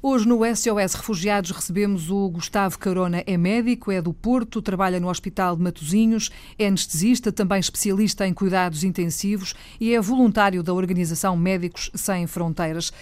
[0.00, 5.08] Hoje no SOS Refugiados recebemos o Gustavo Carona, é médico, é do Porto, trabalha no
[5.08, 11.36] Hospital de Matosinhos, é anestesista, também especialista em cuidados intensivos e é voluntário da organização
[11.36, 12.92] Médicos Sem Fronteiras.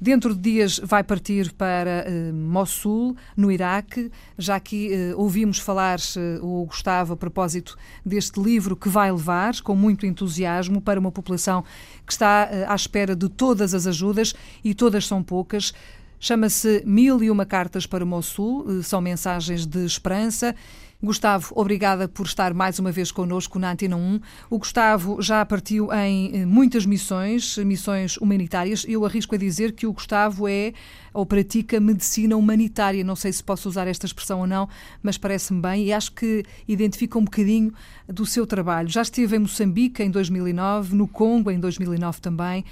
[0.00, 4.10] Dentro de dias vai partir para uh, Mossul, no Iraque.
[4.38, 9.60] Já aqui uh, ouvimos falar uh, o Gustavo a propósito deste livro que vai levar,
[9.60, 11.62] com muito entusiasmo, para uma população
[12.06, 15.74] que está à espera de todas as ajudas e todas são poucas.
[16.22, 20.54] Chama-se Mil e Uma Cartas para Mossul, eh, são mensagens de esperança.
[21.02, 24.20] Gustavo, obrigada por estar mais uma vez connosco na Antena 1.
[24.50, 28.84] O Gustavo já partiu em eh, muitas missões, missões humanitárias.
[28.86, 30.74] Eu arrisco a dizer que o Gustavo é
[31.12, 33.04] ou pratica medicina humanitária.
[33.04, 34.68] Não sei se posso usar esta expressão ou não,
[35.02, 37.72] mas parece-me bem e acho que identifica um bocadinho
[38.08, 38.88] do seu trabalho.
[38.88, 42.64] Já esteve em Moçambique em 2009, no Congo em 2009 também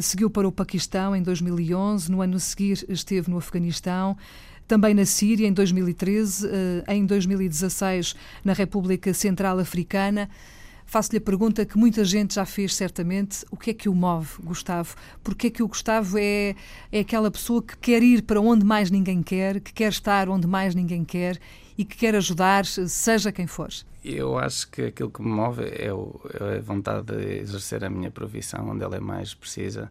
[0.00, 4.16] seguiu para o Paquistão em 2011, no ano a seguir esteve no Afeganistão,
[4.66, 10.28] também na Síria em 2013, eh, em 2016 na República Central Africana.
[10.86, 14.40] Faço-lhe a pergunta que muita gente já fez certamente: o que é que o move,
[14.42, 14.94] Gustavo?
[15.22, 16.54] Porque é que o Gustavo é,
[16.92, 20.46] é aquela pessoa que quer ir para onde mais ninguém quer, que quer estar onde
[20.46, 21.38] mais ninguém quer
[21.76, 23.68] e que quer ajudar, seja quem for?
[24.04, 27.90] Eu acho que aquilo que me move é, o, é a vontade de exercer a
[27.90, 29.90] minha profissão onde ela é mais precisa.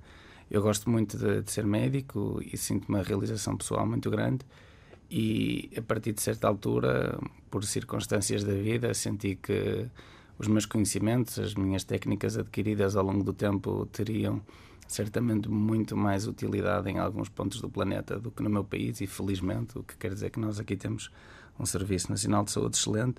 [0.50, 4.46] Eu gosto muito de, de ser médico e sinto uma realização pessoal muito grande.
[5.12, 7.20] E a partir de certa altura,
[7.52, 9.88] por circunstâncias da vida, senti que
[10.38, 14.42] os meus conhecimentos, as minhas técnicas adquiridas ao longo do tempo teriam
[14.88, 19.08] certamente muito mais utilidade em alguns pontos do planeta do que no meu país e
[19.08, 21.10] felizmente, o que quer dizer que nós aqui temos
[21.60, 23.18] um Serviço Nacional de Saúde excelente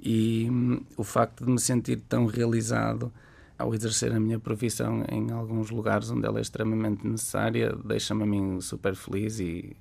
[0.00, 3.12] e hum, o facto de me sentir tão realizado
[3.58, 8.26] ao exercer a minha profissão em alguns lugares onde ela é extremamente necessária deixa-me a
[8.26, 9.76] mim super feliz e,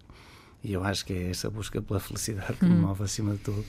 [0.63, 2.87] e eu acho que é essa busca pela felicidade que me hum.
[2.87, 3.65] move acima de tudo.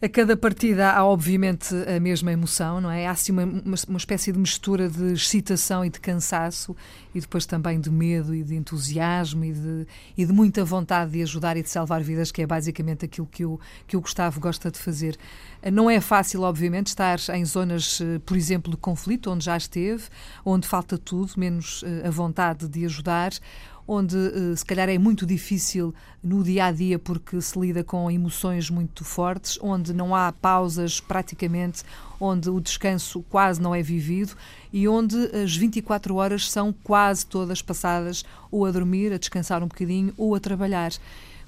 [0.00, 3.08] A cada partida há, obviamente, a mesma emoção, não é?
[3.08, 6.76] Há assim uma, uma, uma, espécie de mistura de excitação e de cansaço
[7.12, 9.86] e depois também de medo e de entusiasmo e de,
[10.16, 13.44] e de muita vontade de ajudar e de salvar vidas, que é basicamente aquilo que
[13.44, 13.58] o,
[13.88, 15.18] que o Gustavo gosta de fazer.
[15.72, 20.04] Não é fácil, obviamente, estar em zonas, eh, por exemplo, de conflito, onde já esteve,
[20.44, 23.32] onde falta tudo, menos eh, a vontade de ajudar
[23.88, 28.10] onde eh, se calhar é muito difícil no dia a dia porque se lida com
[28.10, 31.82] emoções muito fortes, onde não há pausas praticamente,
[32.20, 34.36] onde o descanso quase não é vivido
[34.70, 39.68] e onde as 24 horas são quase todas passadas ou a dormir, a descansar um
[39.68, 40.92] bocadinho ou a trabalhar.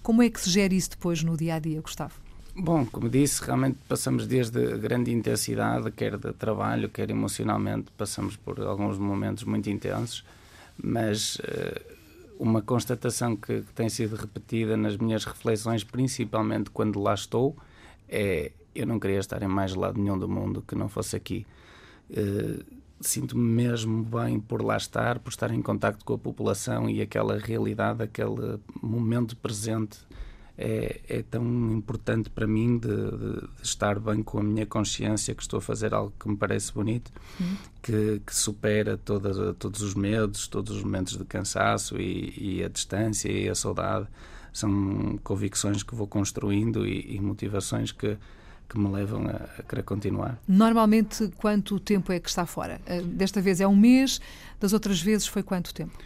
[0.02, 2.14] Como é que se gera isso depois no dia a dia, Gustavo?
[2.56, 8.60] Bom, como disse, realmente passamos desde grande intensidade, quer de trabalho, quer emocionalmente, passamos por
[8.60, 10.24] alguns momentos muito intensos,
[10.82, 11.89] mas uh,
[12.40, 17.54] uma constatação que, que, tem sido repetida nas minhas reflexões, principalmente quando lá estou,
[18.08, 21.46] é eu não queria estar em mais lado nenhum do mundo que não fosse aqui.
[22.08, 27.00] Uh, Sinto-me mesmo bem por lá estar, por estar em contacto com a população e
[27.00, 29.98] aquela realidade, aquele momento presente
[30.60, 35.34] é, é tão importante para mim de, de, de, estar bem com a minha consciência
[35.34, 37.10] que estou a fazer algo que me parece bonito,
[37.40, 37.56] uhum.
[37.82, 42.68] que, que, supera toda, todos os medos, todos os momentos de cansaço e, e, a
[42.68, 44.06] distância e a saudade.
[44.52, 48.18] São convicções que vou construindo e, e motivações que,
[48.68, 50.38] que me levam a, a, querer continuar.
[50.46, 52.80] Normalmente, quanto tempo é que está fora?
[52.84, 54.20] Eh, desta vez é um mês,
[54.58, 55.96] das outras vezes foi quanto tempo?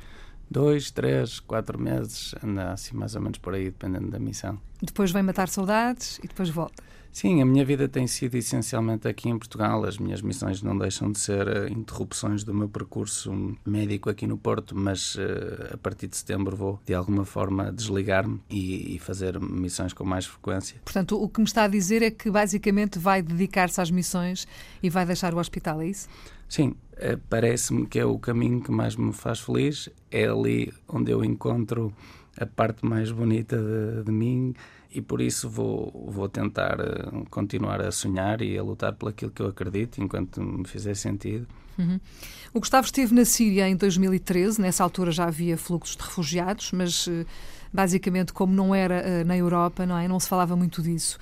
[0.55, 4.57] Dois, três, quatro meses, anda assim mais ou menos por aí, dependendo da missão.
[4.81, 6.81] Depois vem matar saudades e depois volta.
[7.15, 9.85] Sim, a minha vida tem sido essencialmente aqui em Portugal.
[9.85, 14.37] As minhas missões não deixam de ser uh, interrupções do meu percurso médico aqui no
[14.37, 19.41] Porto, mas uh, a partir de setembro vou, de alguma forma, desligar-me e, e, fazer
[19.41, 20.81] missões com mais frequência.
[20.85, 24.45] Portanto, o que me está a dizer é que basicamente vai dedicar-se às missões
[24.83, 26.09] e vai deixar o hospital, é isso?
[26.49, 29.89] Sim, uh, parece-me que é o caminho que mais me faz feliz.
[30.11, 31.95] É ali onde eu encontro
[32.39, 34.55] a parte mais bonita de, de mim
[34.94, 39.31] e por isso vou, vou tentar eh, continuar a sonhar e a lutar por aquilo
[39.32, 41.49] que eu acredito, enquanto me fizer sentido.
[41.76, 41.99] Uhum.
[42.53, 47.09] O Gustavo esteve na Síria em 2013, nessa altura já havia fluxos de refugiados, mas
[47.09, 47.26] eh,
[47.73, 50.06] basicamente, como não era eh, na Europa, não, é?
[50.06, 51.19] não se falava muito disso.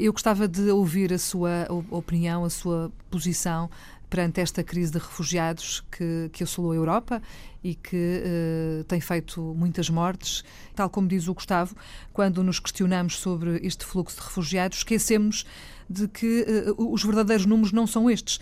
[0.00, 3.68] Eu gostava de ouvir a sua opinião, a sua posição
[4.12, 7.22] perante esta crise de refugiados que, que assolou a Europa
[7.64, 10.44] e que uh, tem feito muitas mortes.
[10.74, 11.74] Tal como diz o Gustavo,
[12.12, 15.46] quando nos questionamos sobre este fluxo de refugiados, esquecemos
[15.88, 16.44] de que
[16.76, 18.38] uh, os verdadeiros números não são estes.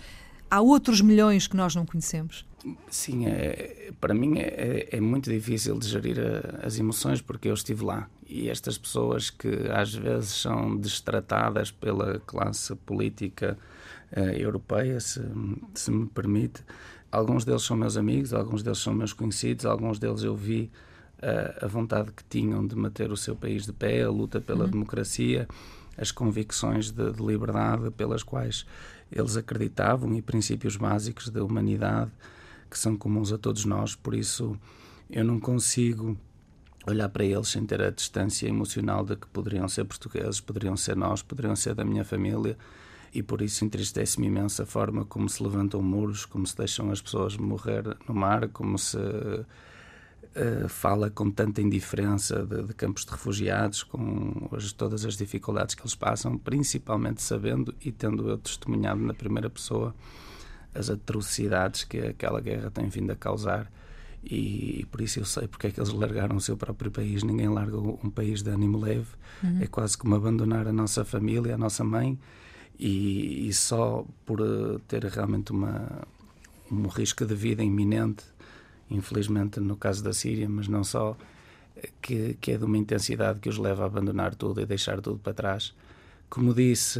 [0.49, 2.45] Há outros milhões que nós não conhecemos.
[2.89, 7.53] Sim, é, para mim é, é, muito difícil de gerir a, as emoções porque eu
[7.53, 13.57] estive lá e estas pessoas que às vezes são destratadas pela classe política
[14.15, 15.21] uh, europeia, se,
[15.75, 16.63] se me permite,
[17.11, 20.71] alguns deles são meus amigos, alguns deles são meus conhecidos, alguns deles eu vi
[21.17, 24.63] uh, a vontade que tinham de manter o seu país de pé, a luta pela
[24.63, 24.71] uhum.
[24.71, 25.45] democracia,
[25.97, 28.65] as convicções de, de liberdade pelas quais
[29.11, 32.11] eles acreditavam e princípios básicos da humanidade
[32.69, 34.57] que são comuns a todos nós, por isso
[35.09, 36.17] eu não consigo
[36.87, 40.95] olhar para eles sem ter a distância emocional de que poderiam ser portugueses, poderiam ser
[40.95, 42.57] nós, poderiam ser da minha família
[43.13, 47.01] e por isso entristece-me imenso a forma como se levantam muros, como se deixam as
[47.01, 53.11] pessoas morrer no mar, como se uh, fala com tanta indiferença de, de, campos de
[53.11, 59.01] refugiados, com as, todas as dificuldades que eles passam, principalmente sabendo e tendo eu testemunhado
[59.01, 59.93] na primeira pessoa
[60.73, 63.69] as atrocidades que aquela guerra tem vindo a causar.
[64.23, 67.23] E, por isso eu sei porque é que eles largaram o seu próprio país.
[67.23, 69.07] Ninguém larga um país de ânimo leve.
[69.43, 69.59] Uhum.
[69.61, 72.19] É quase como abandonar a nossa família, a nossa mãe,
[72.79, 76.07] e, e só por eh, ter realmente uma,
[76.71, 78.23] um risco de vida iminente,
[78.89, 81.17] infelizmente no caso da Síria, mas não só,
[82.01, 85.19] que, que é de uma intensidade que os leva a abandonar tudo e deixar tudo
[85.19, 85.73] para trás.
[86.29, 86.99] Como disse,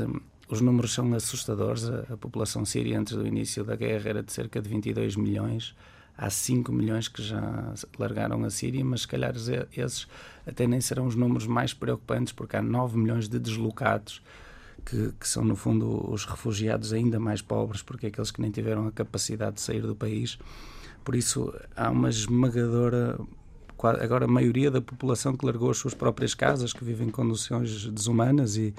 [0.49, 1.85] os números são assustadores.
[1.85, 5.75] A, a, população síria antes do início da guerra era de cerca de 22 milhões.
[6.21, 10.07] Há 5 milhões que já largaram a Síria, mas se calhar esses
[10.45, 14.21] até nem serão os números mais preocupantes, porque há 9 milhões de deslocados,
[14.85, 18.51] que, que são, no fundo, os refugiados ainda mais pobres, porque é aqueles que nem
[18.51, 20.37] tiveram a capacidade de sair do país.
[21.03, 23.19] Por isso, há uma esmagadora
[23.79, 27.87] agora a maioria da população que largou as suas próprias casas, que vivem em condições
[27.87, 28.75] desumanas e,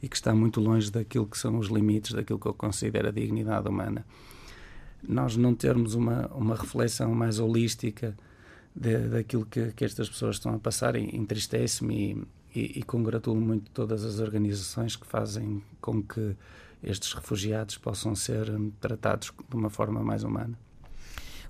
[0.00, 3.10] e que está muito longe daquilo que são os limites daquilo que eu considero a
[3.10, 4.06] dignidade humana.
[5.06, 8.16] Nós não termos uma, uma reflexão mais holística
[8.74, 13.70] de, daquilo que, que estas pessoas estão a passar entristece-me e, e, e congratulo muito
[13.70, 16.36] todas as organizações que fazem com que
[16.82, 20.58] estes refugiados possam ser hum, tratados de uma forma mais humana.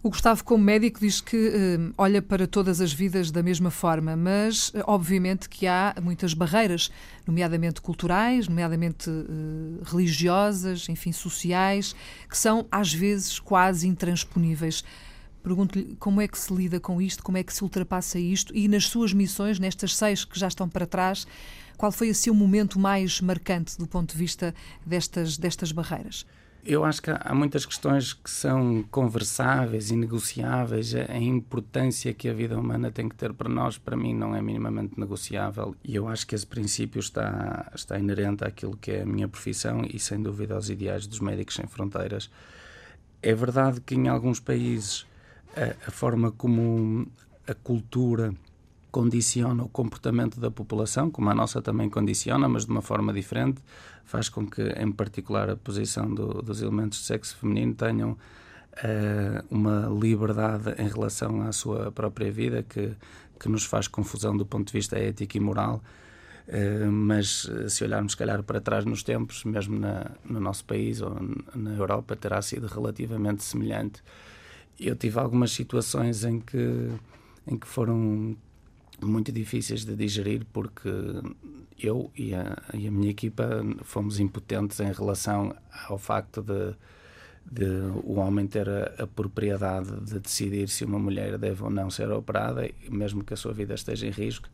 [0.05, 4.15] O Gustavo, como médico, diz que uh, olha para todas as vidas da mesma forma,
[4.15, 6.91] mas uh, obviamente que há muitas barreiras,
[7.27, 11.97] nomeadamente culturais, nomeadamente uh, religiosas, enfim, sociais,
[12.29, 14.85] que são às vezes quase intransponíveis.
[15.43, 18.69] Pergunto-lhe como é que se lida com isto, como é que se ultrapassa isto e
[18.69, 21.27] nas suas missões, nestas seis que já estão para trás,
[21.79, 24.55] qual foi o seu momento mais marcante do ponto de vista
[24.85, 26.27] destas, destas barreiras?
[26.67, 30.95] Eu acho que há muitas questões que são conversáveis e negociáveis.
[30.95, 34.41] A importância que a vida humana tem que ter para nós, para mim, não é
[34.41, 35.77] minimamente negociável.
[35.85, 39.83] E eu acho que esse princípio está, está inerente àquilo que é a minha profissão
[39.85, 42.31] e, sem dúvida, aos ideais dos Médicos Sem Fronteiras.
[43.23, 45.07] É verdade que em alguns países
[45.55, 47.07] a, a forma como
[47.47, 48.35] a cultura
[48.95, 53.61] condiciona o comportamento da população, como a nossa também condiciona, mas de uma forma diferente,
[54.05, 59.45] faz com que, em particular, a posição do, dos elementos de sexo feminino tenham uh,
[59.51, 62.93] uma liberdade em relação à sua própria vida que,
[63.41, 65.83] que nos faz confusão do ponto de vista ético e moral.
[66.47, 71.01] Uh, mas se olharmos, se calhar, para trás nos tempos, mesmo na, no nosso país
[71.01, 71.19] ou
[71.53, 74.05] na Europa, terá sido relativamente semelhante.
[74.79, 76.93] Eu tive algumas situações em que,
[77.45, 78.37] em que foram
[79.03, 80.91] muito difíceis de digerir porque
[81.79, 85.55] eu e a, e a, minha equipa fomos impotentes em relação
[85.89, 86.75] ao facto de,
[87.51, 87.67] de
[88.05, 92.11] o homem ter a, a, propriedade de decidir se uma mulher deve ou não ser
[92.11, 94.49] operada, mesmo que a sua vida esteja em risco.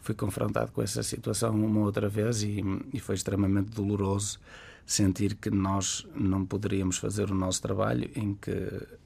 [0.00, 4.38] Fui confrontado com essa situação uma outra vez e, e foi extremamente doloroso
[4.84, 8.54] sentir que nós não poderíamos fazer o nosso trabalho em que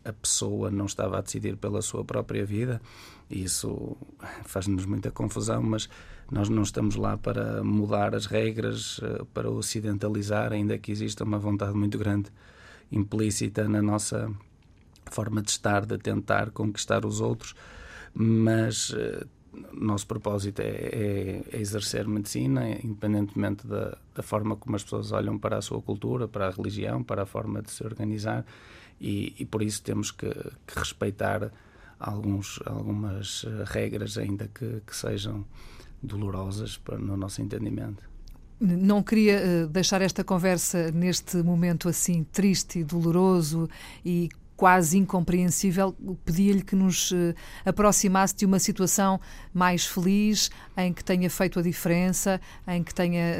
[0.04, 2.82] a pessoa não estava a decidir pela sua própria vida
[3.30, 3.96] isso
[4.44, 5.88] faz-nos muita confusão, mas
[6.30, 11.38] nós não estamos lá para mudar as regras, eh, para ocidentalizar, ainda que exista uma
[11.38, 12.30] vontade muito grande
[12.90, 14.30] implícita na nossa
[15.10, 17.54] forma de estar, de tentar conquistar os outros,
[18.14, 19.26] mas eh,
[19.72, 25.38] nosso propósito é, é, é, exercer medicina, independentemente da, da, forma como as pessoas olham
[25.38, 28.44] para a sua cultura, para a religião, para a forma de se organizar,
[29.00, 31.50] e, e por isso temos que, que, respeitar
[32.00, 35.44] alguns, algumas eh, regras, ainda que, que sejam
[36.02, 38.08] dolorosas para, no nosso entendimento.
[38.58, 43.68] Não queria uh, deixar esta conversa neste momento assim triste e doloroso
[44.04, 49.18] e quase incompreensível, pedia-lhe que nos uh, aproximasse de uma situação
[49.54, 52.38] mais feliz, em que tenha feito a diferença,
[52.68, 53.36] em que tenha,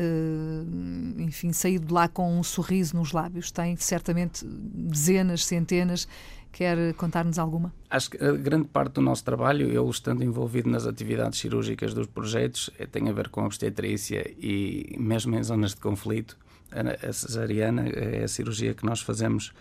[1.19, 3.51] enfim, saído de lá com um sorriso nos lábios.
[3.51, 6.09] Tem certamente dezenas, centenas
[6.53, 7.73] Quer contar-nos alguma?
[7.89, 12.07] Acho que a grande parte do nosso trabalho, eu estando envolvido nas atividades cirúrgicas dos
[12.07, 16.37] projetos, é, tem a ver com obstetrícia e mesmo em zonas de conflito.
[16.73, 19.53] A cesariana é a cirurgia que nós fazemos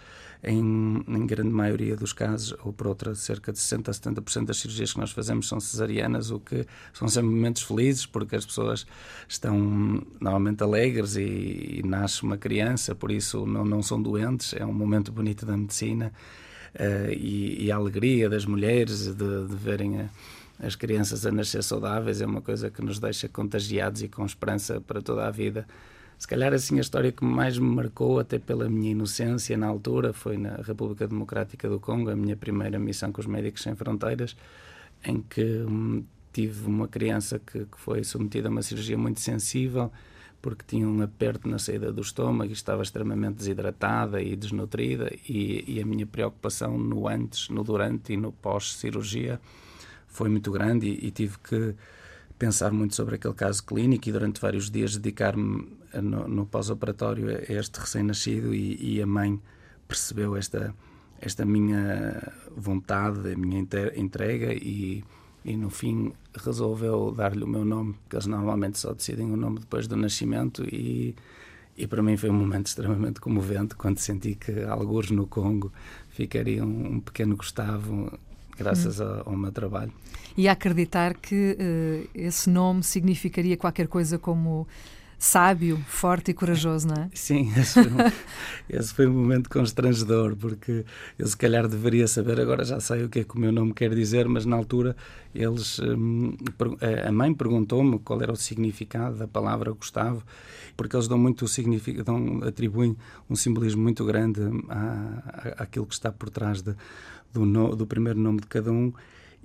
[0.43, 4.57] em, em, grande maioria dos casos, ou por outra, cerca de 60% a 70% das
[4.57, 8.85] cirurgias que nós fazemos são cesarianas, o que são sempre momentos felizes, porque as pessoas
[9.27, 14.65] estão normalmente alegres e, e nasce uma criança, por isso não, não são doentes, é
[14.65, 16.13] um momento bonito da medicina.
[16.75, 20.09] Uh, e, e, a alegria das mulheres de, de verem a,
[20.59, 24.79] as crianças a nascer saudáveis é uma coisa que nos deixa contagiados e com esperança
[24.81, 25.65] para toda a vida.
[26.17, 30.11] Se calhar assim a história que mais me marcou, até pela minha inocência na altura,
[30.11, 34.35] foi na República Democrática do Congo, a minha primeira missão com os Médicos Sem Fronteiras,
[35.05, 39.89] em que hum, tive uma criança que, que, foi submetida a uma cirurgia muito sensível,
[40.41, 45.63] porque tinha um aperto na saída do estômago e estava extremamente desidratada e desnutrida, e,
[45.67, 49.39] e a minha preocupação no antes, no durante e no pós-cirurgia
[50.07, 51.75] foi muito grande e, e tive que
[52.37, 57.53] pensar muito sobre aquele caso clínico e durante vários dias dedicar-me no, no pós-operatório a
[57.53, 59.39] este recém-nascido e, e, a mãe
[59.87, 60.73] percebeu esta
[61.21, 63.59] esta minha vontade, a minha
[63.95, 65.03] entrega e,
[65.43, 69.59] e no fim resolveu dar-lhe o meu nome, porque eles normalmente só decidem o nome
[69.59, 71.15] depois do nascimento e,
[71.77, 75.71] e para mim foi um momento extremamente comovente quando senti que alguns no Congo
[76.09, 78.11] ficaria um, um pequeno Gustavo
[78.57, 79.05] graças hum.
[79.05, 79.91] ao, ao, meu trabalho.
[80.37, 84.67] E a acreditar que uh, esse nome significaria qualquer coisa como
[85.19, 87.09] sábio, forte e corajoso, não é?
[87.13, 88.11] Sim, esse foi, um,
[88.69, 90.85] esse foi um momento constrangedor, porque
[91.17, 93.73] eu se calhar deveria saber, agora já sei o que é que o meu nome
[93.73, 94.95] quer dizer, mas na altura
[95.35, 96.37] eles, hum,
[97.05, 100.23] a mãe perguntou-me qual era o significado da palavra Gustavo,
[100.77, 102.11] porque eles dão muito significado,
[102.47, 102.95] atribuem
[103.29, 106.73] um simbolismo muito grande à, à, àquilo que está por trás de,
[107.33, 108.93] do, no, do primeiro nome de cada um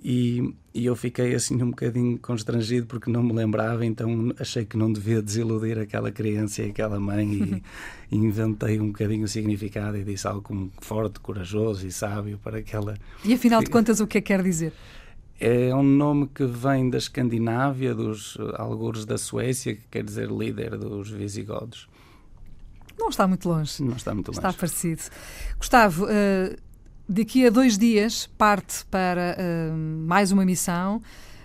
[0.07, 4.77] e, e, eu fiquei assim um bocadinho constrangido porque não me lembrava, então achei que
[4.77, 7.63] não devia desiludir aquela criança e aquela mãe e,
[8.11, 12.59] e inventei um bocadinho o significado e disse algo como forte, corajoso e sábio para
[12.59, 12.95] aquela.
[13.23, 14.73] E afinal de contas, o que é que quer dizer?
[15.39, 20.77] É um nome que vem da Escandinávia, dos algures da Suécia, que quer dizer líder
[20.77, 21.89] dos visigodos.
[22.95, 23.81] Não está muito longe.
[23.81, 24.39] Não está muito longe.
[24.39, 25.01] Está parecido.
[25.57, 26.55] Gustavo, uh,
[27.07, 31.03] Daqui a dois dias parte para uh, mais uma missão.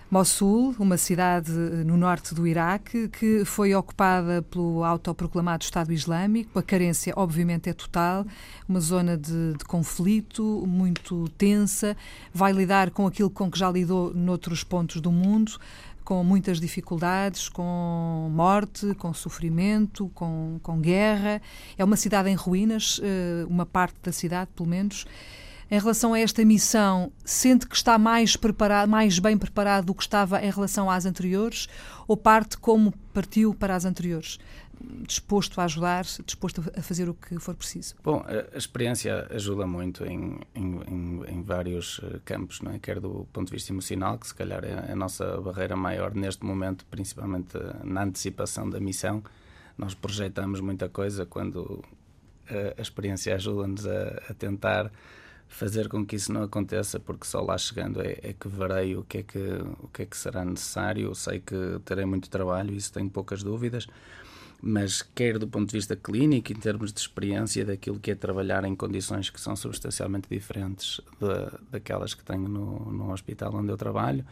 [0.09, 6.59] Mossul, uma cidade eh, no norte do Iraque, que foi ocupada pelo autoproclamado Estado Islâmico.
[6.59, 8.25] A carência, obviamente, é total,
[8.67, 11.95] uma zona de, de, conflito muito tensa.
[12.33, 15.57] Vai lidar com aquilo com que já lidou noutros pontos do mundo,
[16.03, 21.41] com muitas dificuldades, com morte, com sofrimento, com, com guerra.
[21.77, 25.05] É uma cidade em ruínas, eh, uma parte da cidade, pelo menos.
[25.71, 30.03] Em relação a esta missão, sente que está mais preparado, mais bem preparado do que
[30.03, 31.69] estava em relação às anteriores,
[32.05, 34.37] ou parte como partiu para as anteriores?
[35.07, 37.93] disposto a ajudar, disposto a fazer o que for preciso?
[38.03, 42.79] Bom, a experiência ajuda muito em, em, em, vários eh, campos, não é?
[42.79, 46.43] quer do ponto de vista emocional, que se calhar é a nossa barreira maior neste
[46.43, 49.23] momento, principalmente na antecipação da missão.
[49.77, 51.83] Nós projetamos muita coisa quando
[52.49, 54.91] a, a experiência ajuda-nos a, a tentar
[55.51, 59.03] fazer com que isso não aconteça, porque só lá chegando é, é, que verei o
[59.03, 59.37] que é que,
[59.79, 61.07] o que é que será necessário.
[61.07, 63.85] Eu sei que terei muito trabalho, isso tenho poucas dúvidas,
[64.61, 68.63] mas quer do ponto de vista clínico, em termos de experiência daquilo que é trabalhar
[68.63, 73.77] em condições que são substancialmente diferentes de, daquelas que tenho no, no hospital onde eu
[73.77, 74.25] trabalho,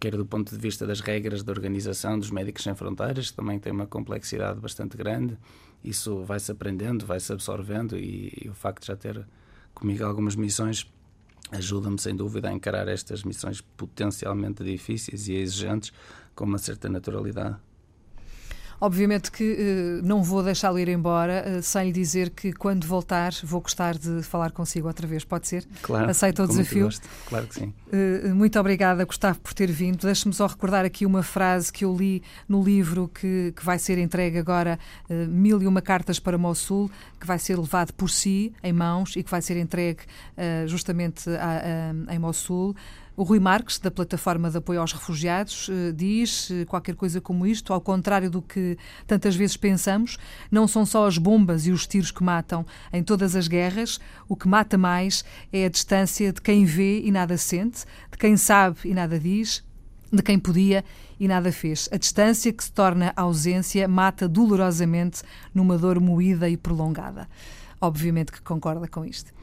[0.00, 3.60] quer do ponto de vista das regras de organização dos Médicos Sem Fronteiras, que também
[3.60, 5.38] tem uma complexidade bastante grande.
[5.84, 9.24] Isso vai-se aprendendo, vai-se absorvendo e, e o facto de já ter
[9.78, 10.90] comigo algumas missões
[11.50, 15.92] ajuda-me sem dúvida a encarar estas missões potencialmente difíceis e exigentes
[16.34, 17.56] com uma certa naturalidade.
[18.80, 23.32] Obviamente que uh, não vou deixá-lo ir embora uh, sem lhe dizer que quando voltar
[23.42, 25.24] vou gostar de falar consigo outra vez.
[25.24, 25.66] Pode ser?
[25.82, 26.10] Claro.
[26.10, 26.88] Aceita o desafio?
[27.26, 27.74] Claro que sim.
[27.92, 30.06] Uh, muito obrigada, Gustavo, por ter vindo.
[30.06, 33.98] Deixe-me só recordar aqui uma frase que eu li no livro que, que vai ser
[33.98, 34.78] entregue agora,
[35.28, 39.22] Mil e Uma Cartas para Mossul, que vai ser levado por si em mãos e
[39.22, 40.02] que vai ser entregue
[40.66, 42.74] justamente a, a, em Mossul.
[43.18, 47.44] O Rui Marques, da plataforma de apoio aos refugiados, eh, diz eh, qualquer coisa como
[47.48, 50.18] isto, ao contrário do que tantas vezes pensamos,
[50.52, 53.98] não são só as bombas e os tiros que matam em todas as guerras,
[54.28, 58.36] o que mata mais é a distância de quem vê e nada sente, de quem
[58.36, 59.64] sabe e nada diz,
[60.12, 60.84] de quem podia
[61.18, 61.88] e nada fez.
[61.90, 67.28] A distância que se torna ausência mata dolorosamente numa dor moída e prolongada.
[67.80, 69.36] Obviamente que concorda com isto.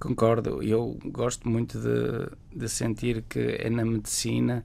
[0.00, 4.64] Concordo, eu gosto muito de, de sentir que é na medicina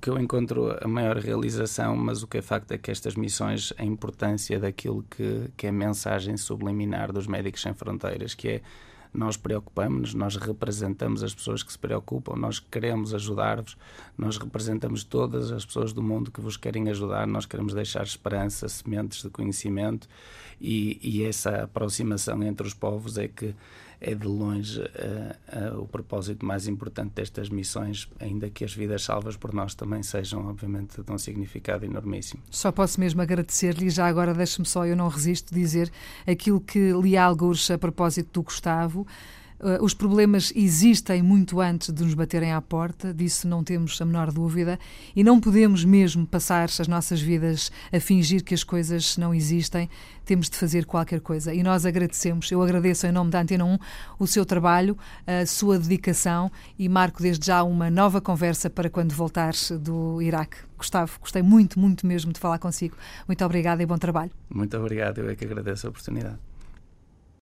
[0.00, 3.72] que eu encontro a maior realização, mas o que é facto é que estas missões,
[3.76, 8.62] a importância daquilo que, que é a mensagem subliminar dos Médicos Sem Fronteiras, que é
[9.12, 13.76] nós preocupamos-nos, nós representamos as pessoas que se preocupam, nós queremos ajudar-vos,
[14.16, 18.68] nós representamos todas as pessoas do mundo que vos querem ajudar, nós queremos deixar esperança,
[18.68, 20.08] sementes de conhecimento
[20.60, 23.54] e, e essa aproximação entre os povos é que
[24.00, 29.02] é de longe uh, uh, o propósito mais importante destas missões, ainda que as vidas
[29.02, 32.42] salvas por nós também sejam, obviamente, de um significado enormíssimo.
[32.50, 35.90] Só posso mesmo agradecer-lhe já agora deixe-me só, eu não resisto, dizer
[36.26, 39.06] aquilo que li alguns a propósito do Gustavo.
[39.60, 44.04] Uh, os problemas existem muito antes de nos baterem à porta, disso não temos a
[44.04, 44.78] menor dúvida,
[45.16, 49.90] e não podemos mesmo passar as nossas vidas a fingir que as coisas não existem,
[50.24, 51.52] temos de fazer qualquer coisa.
[51.52, 53.78] E nós agradecemos, eu agradeço em nome da Antena 1
[54.18, 54.96] o seu trabalho,
[55.26, 60.58] a sua dedicação e marco desde já uma nova conversa para quando voltares do Iraque.
[60.76, 62.96] Gustavo, gostei muito, muito mesmo de falar consigo.
[63.26, 64.30] Muito obrigada e bom trabalho.
[64.48, 66.47] Muito obrigado, eu é que agradeço a oportunidade.